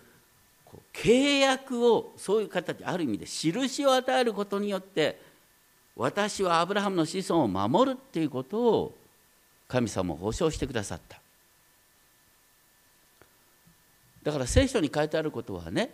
[0.91, 5.19] 契約をそういう形ある意味で印を与えることによって
[5.95, 8.97] 私はアブラハムの子孫を守るっていうことを
[9.67, 11.19] 神様保証してくださった。
[14.23, 15.91] だから聖書に書いてあることはね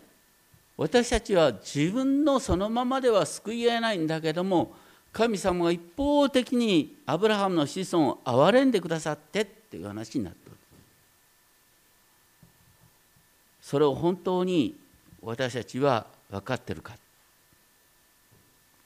[0.77, 4.73] 私たちは自分のそのままでは救いえないんだけども
[5.11, 10.55] 神様が一方的にアブラハムの子孫を憐れんでくださってっていう話になってる。
[13.61, 14.75] それを本当に
[15.21, 16.95] 私たちは分かってるか。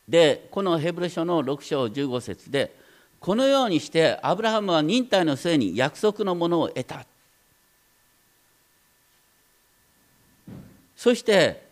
[0.10, 2.76] でこのヘブル書の6章15節で
[3.22, 7.06] このようにしてアブラハムは忍耐の末に約束のものを得た。
[10.98, 11.64] そして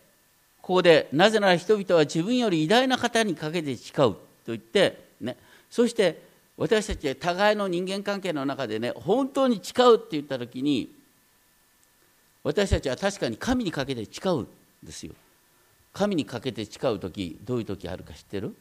[0.62, 5.36] ここでなぜなら人々は自分より偉大な方にかけて誓うと言って、ね、
[5.68, 10.94] そして私たち互いの人間関係の中でね本当に誓うって言った時に
[12.44, 14.48] 私たちは確かに神にかけて誓うん
[14.82, 15.12] ですよ。
[15.92, 18.54] 神にかけて誓う時どういう時あるか知ってる？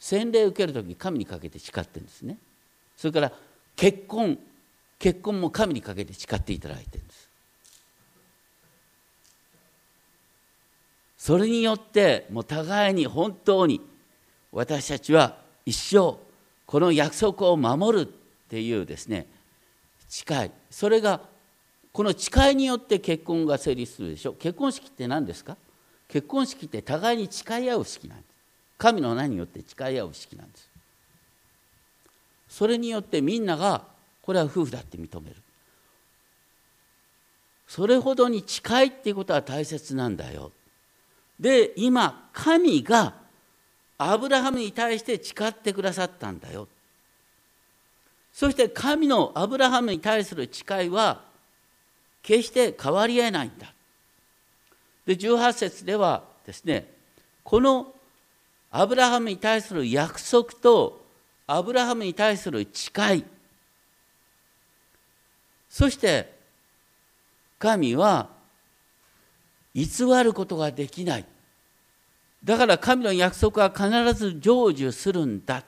[0.00, 2.36] 洗礼受ける時神にかけて誓ってるんですね。
[2.96, 3.32] それから
[3.76, 4.38] 結婚
[4.98, 7.28] 結婚も神にかけて誓っていただいてるんです。
[11.18, 13.80] それによってもう互いに本当に
[14.50, 16.18] 私たちは一生
[16.72, 18.08] この約束を守るっ
[18.48, 19.26] ていうですね
[20.08, 20.50] 誓い。
[20.70, 21.20] それが
[21.92, 24.32] この誓いによって結婚が成立するでしょ。
[24.32, 25.58] 結婚式って何ですか？
[26.08, 28.26] 結婚式って互いに誓い合う式なんです。
[28.78, 30.66] 神の名によって誓い合う式なんです。
[32.48, 33.84] それによってみんなが
[34.22, 35.36] これは夫婦だって認める。
[37.68, 40.52] それほどに誓いっていうことは大切なんだよ。
[41.38, 43.20] で今神が
[44.10, 46.66] アブラハムに対して誓ってくださったんだよ。
[48.32, 51.20] そして神のアブラハムに対する誓いは
[52.22, 53.72] 決して変わりえないんだ。
[55.06, 56.88] で18節ではですね
[57.44, 57.92] この
[58.70, 61.04] アブラハムに対する約束と
[61.46, 63.24] アブラハムに対する誓い。
[65.68, 66.32] そして
[67.58, 68.28] 神は
[69.74, 69.86] 偽
[70.22, 71.24] ることができない。
[72.44, 75.64] だから神の約束は必ず成就するんだっ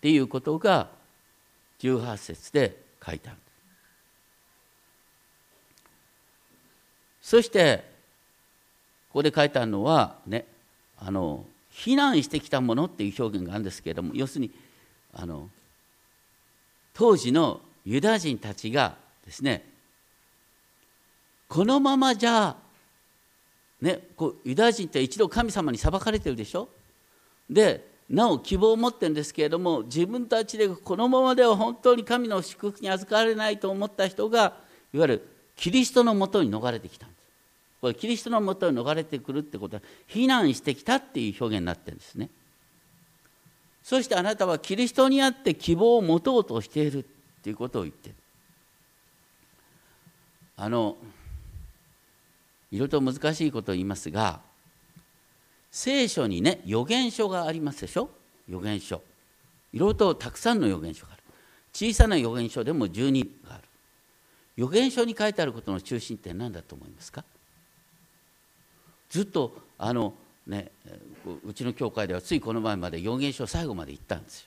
[0.00, 0.88] ていうことが
[1.80, 3.38] 18節で書いてある。
[7.22, 7.84] そして
[9.10, 10.46] ここで書いてあるのはね
[10.98, 14.50] あの避難してきたものっていう表現があるんですけれども要するに
[15.14, 15.48] あの
[16.92, 19.64] 当時のユダヤ人たちがですね
[21.48, 22.56] このままじゃ
[23.80, 26.68] ね、こうユダヤ人って一度神様に裁かれてるでしょ？
[27.48, 34.56] でなお希望を持ってるんですけれども自分たちでこのままでは本当に神の祝福に預かれないと思った人が
[34.92, 37.20] いわゆるキリストのもとに逃れてきたんです。
[37.80, 42.28] これキリストのもとに逃れてくるってことは避難してきたっていう表現になってるんですね。
[43.82, 47.04] そしてあなたはキリストにあって希望を持とうとしているっ
[47.42, 48.14] ていうことを言ってる。
[50.56, 50.96] あの
[52.72, 54.40] いろいろと難しいことを言いますが
[55.70, 58.10] 聖書にね予言書がありますでしょ？
[58.48, 59.02] 予言書。
[59.72, 61.22] いろいろとたくさんの予言書がある。
[61.72, 63.64] 小さな予言書でも12がある。
[64.56, 67.24] 予言書に書いてあることの中心って何だと思いますか？
[69.08, 70.14] ずっとあの
[70.46, 70.72] ね
[71.46, 74.46] うちの教会ではついこの前まで予言書最後まで行ったんですよ。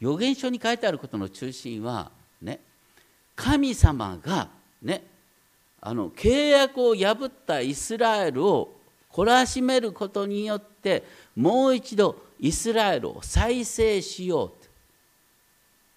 [0.00, 2.60] 予言書に書いてあることの中心はね
[3.34, 4.48] 神様が
[4.82, 5.02] ね
[5.82, 8.72] あの契約を破ったイスラエルを
[9.12, 11.02] 懲らしめることによって
[11.36, 14.68] もう一度イスラエルを再生しようと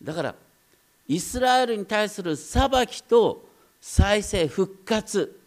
[0.04, 0.36] だから
[1.08, 3.46] イスラエルに対する裁きと
[3.80, 5.40] 再生復活。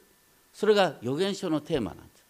[0.53, 2.25] それが預言書のテーマなんです。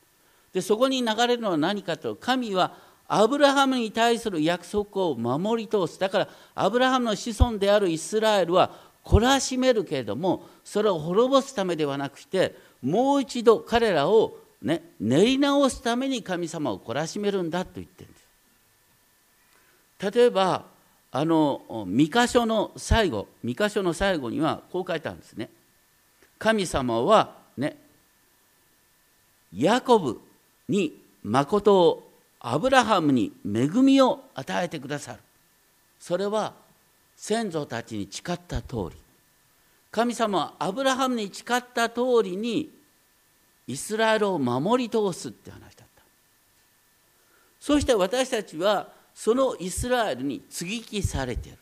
[0.55, 2.75] でそこに流れるのは何かと神は
[3.07, 5.99] アブラハムに対する約束を守り通す。
[5.99, 8.71] だからアブラハムの子孫であるイスラエルは
[9.09, 20.15] 懲らしめるけれどもそれを滅ぼすためではなくてもう一度彼らを、ね、練り直すために神様を懲らしめるんだと言ってるんです。
[20.15, 20.67] 例えば
[21.11, 25.49] あの三箇所の最後三箇所の最後にはこう書いてあるんですね。
[26.39, 27.79] 神様はね
[29.57, 30.21] ヤコブ
[30.69, 35.19] に誠をアブラハムに恵みを与えてくださる。
[35.99, 36.53] それは
[37.19, 38.97] 先祖たちに誓った通り
[39.91, 42.71] 神様はアブラハムに誓った通りに
[43.67, 46.03] イスラエルを守り通すって話だった。
[47.61, 51.59] そして私たちはそのイスラエルに接ぎ木されている。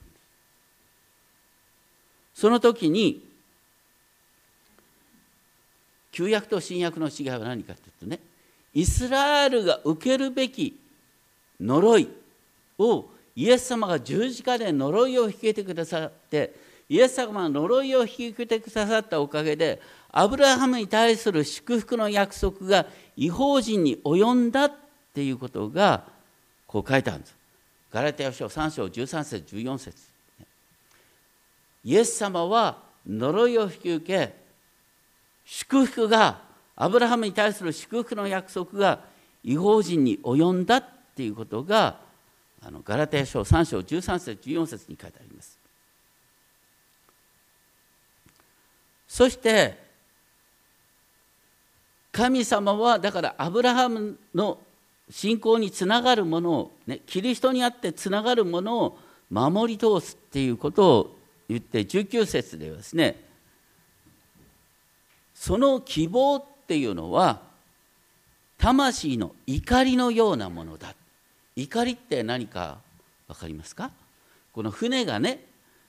[2.35, 3.25] その時に
[6.13, 8.21] 旧約と新約の違いは何かというとね
[8.75, 10.79] イスラエルが受けるべき
[11.61, 12.09] 呪い
[12.79, 16.55] をイエス様が十字架で呪いを引きてくださって
[16.89, 19.80] イエス様が呪いを引き受けてくださったおかげで
[20.11, 24.72] アブラハムに対する祝福の約束が違法人に及んだっ
[25.12, 26.05] ていうことが
[26.66, 27.37] こう書いてあるんです。
[27.93, 29.97] ガラテヤ書3章13節14節
[31.84, 34.34] イエス様は呪いを引き受け
[35.45, 36.41] 祝福が
[36.74, 39.01] アブラハムに対する祝福の約束が
[39.45, 40.84] 違法人に及んだっ
[41.14, 42.06] ていうことが
[42.63, 45.59] あのガラテヤ書3章13節14節に書いてあります。
[49.09, 49.79] そして
[52.13, 54.59] 神様はだからアブラハムの
[55.11, 58.99] 信仰につながるものを、ね、キリストにあってつながるものを
[59.31, 61.17] 守り通すっていうことを
[61.49, 63.23] 言って19節ではですね
[65.35, 67.43] その希望っていうのは
[68.59, 70.95] 魂の怒りのようなものだ
[71.57, 72.79] 怒りって何か
[73.29, 73.91] 分かりますか？
[74.53, 75.45] この船がね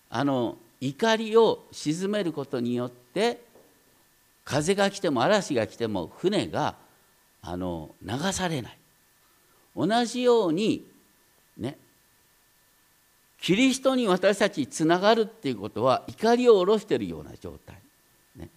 [0.09, 3.41] あの怒りを鎮めることによって
[4.45, 6.76] 風が来ても嵐が来ても船が
[7.41, 8.78] あの流されない。
[9.76, 10.86] 同じように
[11.57, 11.78] ね
[13.39, 17.76] キリストに私たちつながるっていうことは怒りを下ろしているような状態、
[18.36, 18.49] ね、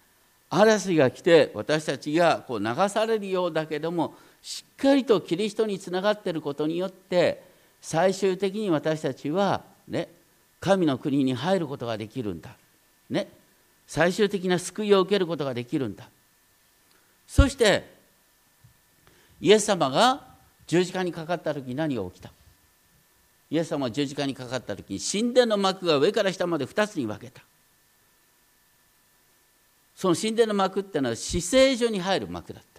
[0.49, 7.43] 嵐が来て私たちがこう流されるようだけどもしっかりとキリストにつながっていることによって
[7.81, 10.09] 最終的に私たちはね
[10.59, 12.55] 神の国に入ることができるんだ、
[13.09, 13.27] ね、
[13.87, 16.07] 最終的な救いを受けることができるんだ。
[17.27, 17.83] そして
[19.39, 20.27] イエス様が
[20.67, 22.31] 十字架にかかった時何が起きた？
[23.49, 27.41] イエス様は十字架にかかった時に神殿の幕が上から下まで2つに分けた。
[29.95, 32.70] その神殿の幕っていうのは死聖所に入る幕だった。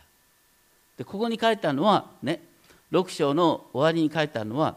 [0.96, 2.40] でここに書いてあるのはね
[2.90, 4.76] 6章の終わりに書いてあるのは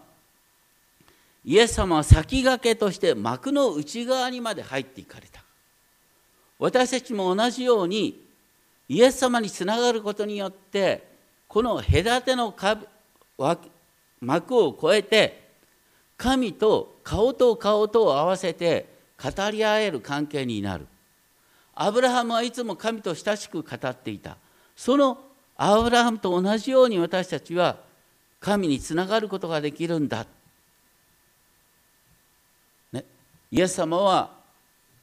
[1.43, 5.43] イエス様は先駆けとして幕の内側にまで入っていかれた。
[6.57, 8.26] 私たちも同じように
[8.88, 11.07] イエス様につながることによって
[11.47, 12.55] この隔ての
[14.22, 15.49] 幕を越えて
[16.18, 18.88] 神と顔と顔とを合わせて
[19.22, 20.88] 語り合える関係になる。
[21.76, 24.38] アブラハムはいつも神と親しく語っていた。
[24.76, 25.20] その
[25.58, 27.78] アブラハムと同じように私たちは
[28.39, 30.26] 神につながることができるんだ、
[32.91, 33.06] ね、
[33.51, 34.32] イエス様は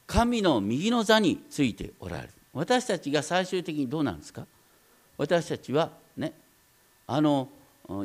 [0.05, 2.29] 神の右の座についておられる。
[2.53, 4.45] 私たちが最終的にどうなんですか？
[5.17, 6.33] 私たちはね。
[7.07, 7.49] あの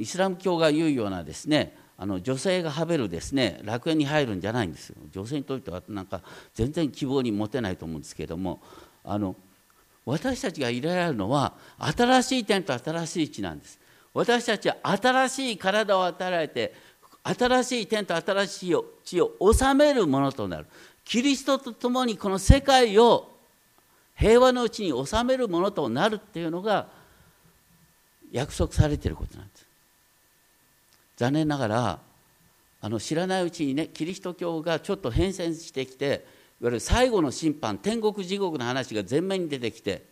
[0.00, 4.96] イスラム教が言うようなですねあの女性がはべるですね楽園に入るんじゃないんですよ。
[5.12, 6.22] 女性にとってはなんか
[6.54, 8.60] 全然希望に持てないと思うんですけども
[9.04, 9.36] あの
[10.08, 13.78] 私たちが入れられるのは新しい点と新しい地なんです。
[14.14, 16.74] 私たちは新しい体を与えられて
[17.22, 20.66] 新しい点と新しい地を治めるものとなる。
[21.04, 23.30] キリストと共にこの世界を
[24.16, 26.88] 平和のうちに治めるものとなるっていうのが
[28.32, 29.66] 約束されていることなんです。
[31.18, 31.98] 残念ながら
[32.80, 40.02] あの知らないうちにねキリスト教がちょっと変遷してきていわゆる最後の審判天国地獄の話が前面に出てきて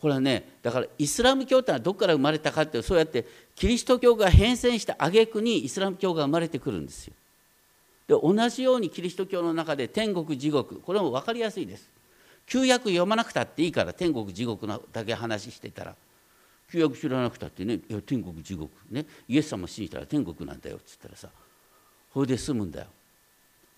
[0.00, 7.14] これはねだからイスラム教ってのはどこから生まれたかってそうやってキリスト教が変遷した挙句にイスラム教が生まれてくるんですよ。
[8.08, 11.88] で同じようにキリスト教の中で天国地獄これも分かりやすいです。
[12.46, 15.94] 旧約読まなくたっていいから天国地獄のだけ話してたら
[16.72, 21.28] 旧約知らなくたってねいや天国地獄ねイエス様信じたら天国なんだよっつったらさ
[22.12, 22.86] それで済むんだよ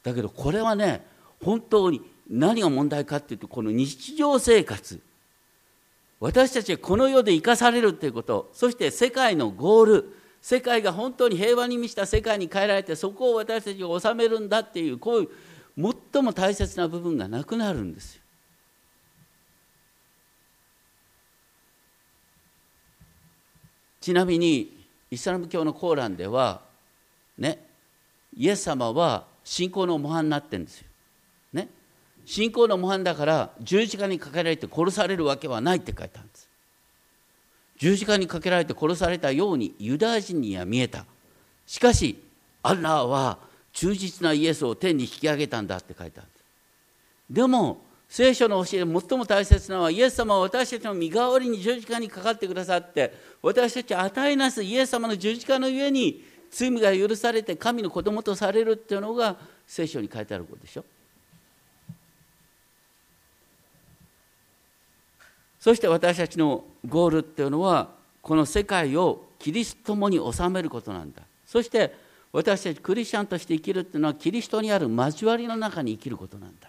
[0.02, 1.04] だけどこれはね
[1.44, 5.00] 本当に何が問題かっていうとこの日常生活
[6.20, 15.28] 私たちはこの世で生かされるっていうことそして世界のゴール世界が本当に平和に満ちた世界に変えられてそこを私たちが治めるんだっていうこういう
[16.12, 18.22] 最も大切な部分がなくなるんですよ
[24.00, 26.62] ちなみにイスラム教のコーランでは
[27.38, 27.64] ね
[28.36, 30.91] イエス様は信仰の模範になってるんですよ。
[32.24, 36.48] 信仰の模範だから十字架にかけられて殺されるわけはないって書いてあるんです。
[37.78, 41.04] 十字架にかけられて殺されたようにユダヤ人には見えた。
[41.66, 42.22] しかし
[42.62, 43.38] アッラーは
[43.72, 46.42] 忠実なイエスを天に引き上げたんだって書いてあるんです。
[47.30, 60.84] でも聖書の教えで最も大切なのはイエス様は私たちの身代わりに十字架にかかってくださって私たち与えなすイエス様の十字架のゆえに罪が許されて神の子供とされるっていうのが聖書に書いてあることでしょ
[65.62, 67.90] そして私たちのゴールっていうのは
[68.20, 71.22] この世界をキリストもに収めることなんだ。
[71.46, 71.94] そして
[72.32, 76.68] 私たちクリスチャンとして生きるっていうのはキリストにある交わりの中に生きることなんだ。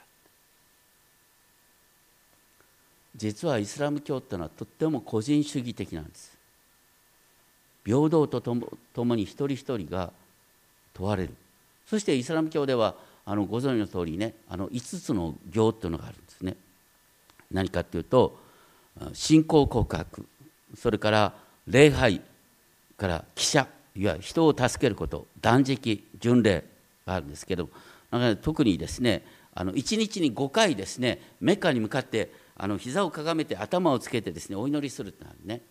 [3.16, 6.38] 実はイスラム教っていうのはとっても個人主義的なんです。
[7.84, 10.14] 平等とともに一人一人が
[10.94, 11.34] 問われる。
[11.88, 12.94] そしてイスラム教では
[13.26, 16.56] あのご存知の通りねあの5つの行っていうのがあるんですね。
[17.50, 18.43] 何かっていうと
[19.14, 20.26] 信仰告白。
[20.76, 21.34] それから
[21.68, 22.22] 礼拝
[22.98, 26.64] から記者いわゆる人を助けること断食巡礼
[27.06, 27.70] があるんですけど
[28.42, 29.24] 特にですね
[29.54, 35.62] あの1日に5回ですねメッカに向かってあの膝をかがめて頭をつけてですねお祈りするってなるね。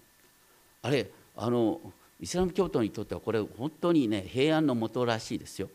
[0.82, 1.80] あれあの
[2.20, 5.68] イスラム教徒にとってはこれ本当にね平安のもとらしいですよ。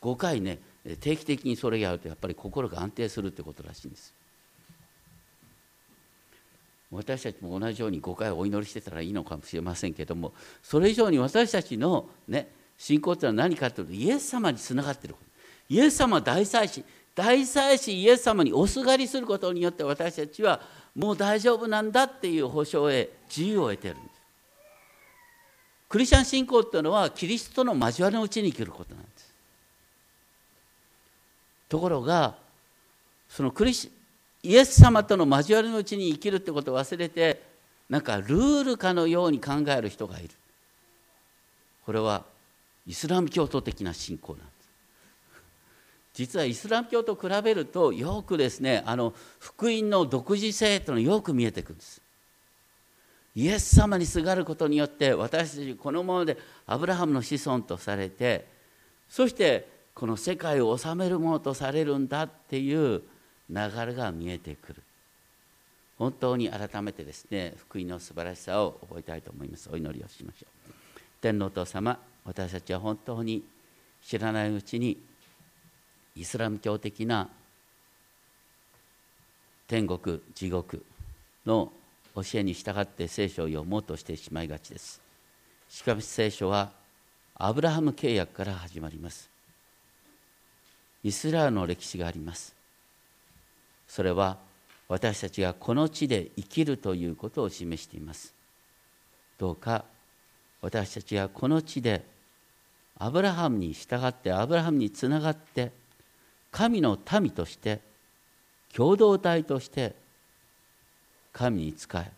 [0.00, 0.58] 5回ね
[1.00, 4.14] 定期的にそれやるとやっぱり心が安定するってことらしいんです。
[6.90, 10.32] 私たちも同じように5回お祈りしてたらいいのかもしれませんけども
[10.62, 15.30] それ以上に私たちのね信仰というのは何かというとイエス様につながっていること。
[15.68, 16.84] イエス様大祭司。
[17.14, 20.62] 大祭司イエス様におすがりすることによって私たちは
[20.94, 24.20] もう大丈夫なんだっていう保証へ自由を得ているんです。
[25.90, 29.34] クリスチャン信仰っていうのはキリストの交わりのうちに生きることなんです。
[31.68, 32.34] ところが
[33.28, 33.90] そのクリス
[34.42, 37.42] イエス様との交わりのうちに生きるってことを忘れて
[37.88, 40.30] なんかルールかのように考える人がいる。
[41.84, 42.24] これは
[42.86, 44.50] イスラム教徒的な信仰なんです。
[46.14, 52.00] 実はイスラム教と比べるとよくですねあの福音の独自性というのよく見えてくるんです。
[53.34, 56.36] イエス様にすがることによって私たちこのままで
[56.66, 58.46] アブラハムの子孫とされて
[59.08, 63.02] そしてこの世界を治めるものとされるんだっていう
[63.50, 64.82] 流れが見えてくる。
[65.98, 69.68] 本当に改めてですね福音の素晴らしさを覚えたいと思います。
[69.70, 70.70] お祈りをしましょう。
[71.20, 73.42] 天皇父様私たちは本当に
[74.02, 74.96] 知らないうちに
[76.16, 77.28] イスラム教的な
[79.66, 80.82] 天国地獄
[81.44, 81.72] の
[82.14, 85.00] 教えに従って聖書を読もうとしてしまいがちです。
[85.68, 86.70] しかし聖書は
[87.34, 89.28] アブラハム契約から始まります。
[91.02, 92.59] イスラエルの歴史があります。
[93.90, 94.38] それは
[94.88, 98.32] 私たちがこの地で生きるということを示しています。
[99.36, 99.84] どうか
[100.62, 102.04] 私たちがこの地で
[102.96, 105.72] アブラハムに従ってアブラハムにつながって
[106.52, 107.80] 神の民として
[108.72, 109.96] 共同体として
[111.32, 112.12] 神に仕え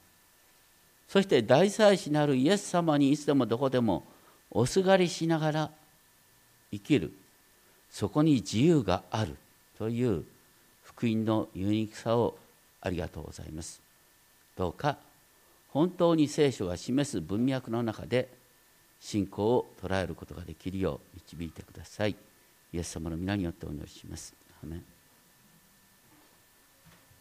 [1.09, 4.05] そして大祭司なるイエス様にいつでもどこでも
[4.51, 5.71] おすがりしながら
[6.71, 7.13] 生きる。
[7.91, 9.37] そこに自由がある
[9.79, 10.25] という
[11.03, 12.39] 福音のユニークさを
[12.81, 13.83] ありがとうございます。
[14.57, 14.99] どうか
[15.71, 18.29] 本当に聖書が示す文脈の中で
[19.01, 22.15] 信仰を捉えることができるよう導いてください。
[22.73, 24.33] イエス様の皆によってお祈りします。
[24.63, 24.92] アメン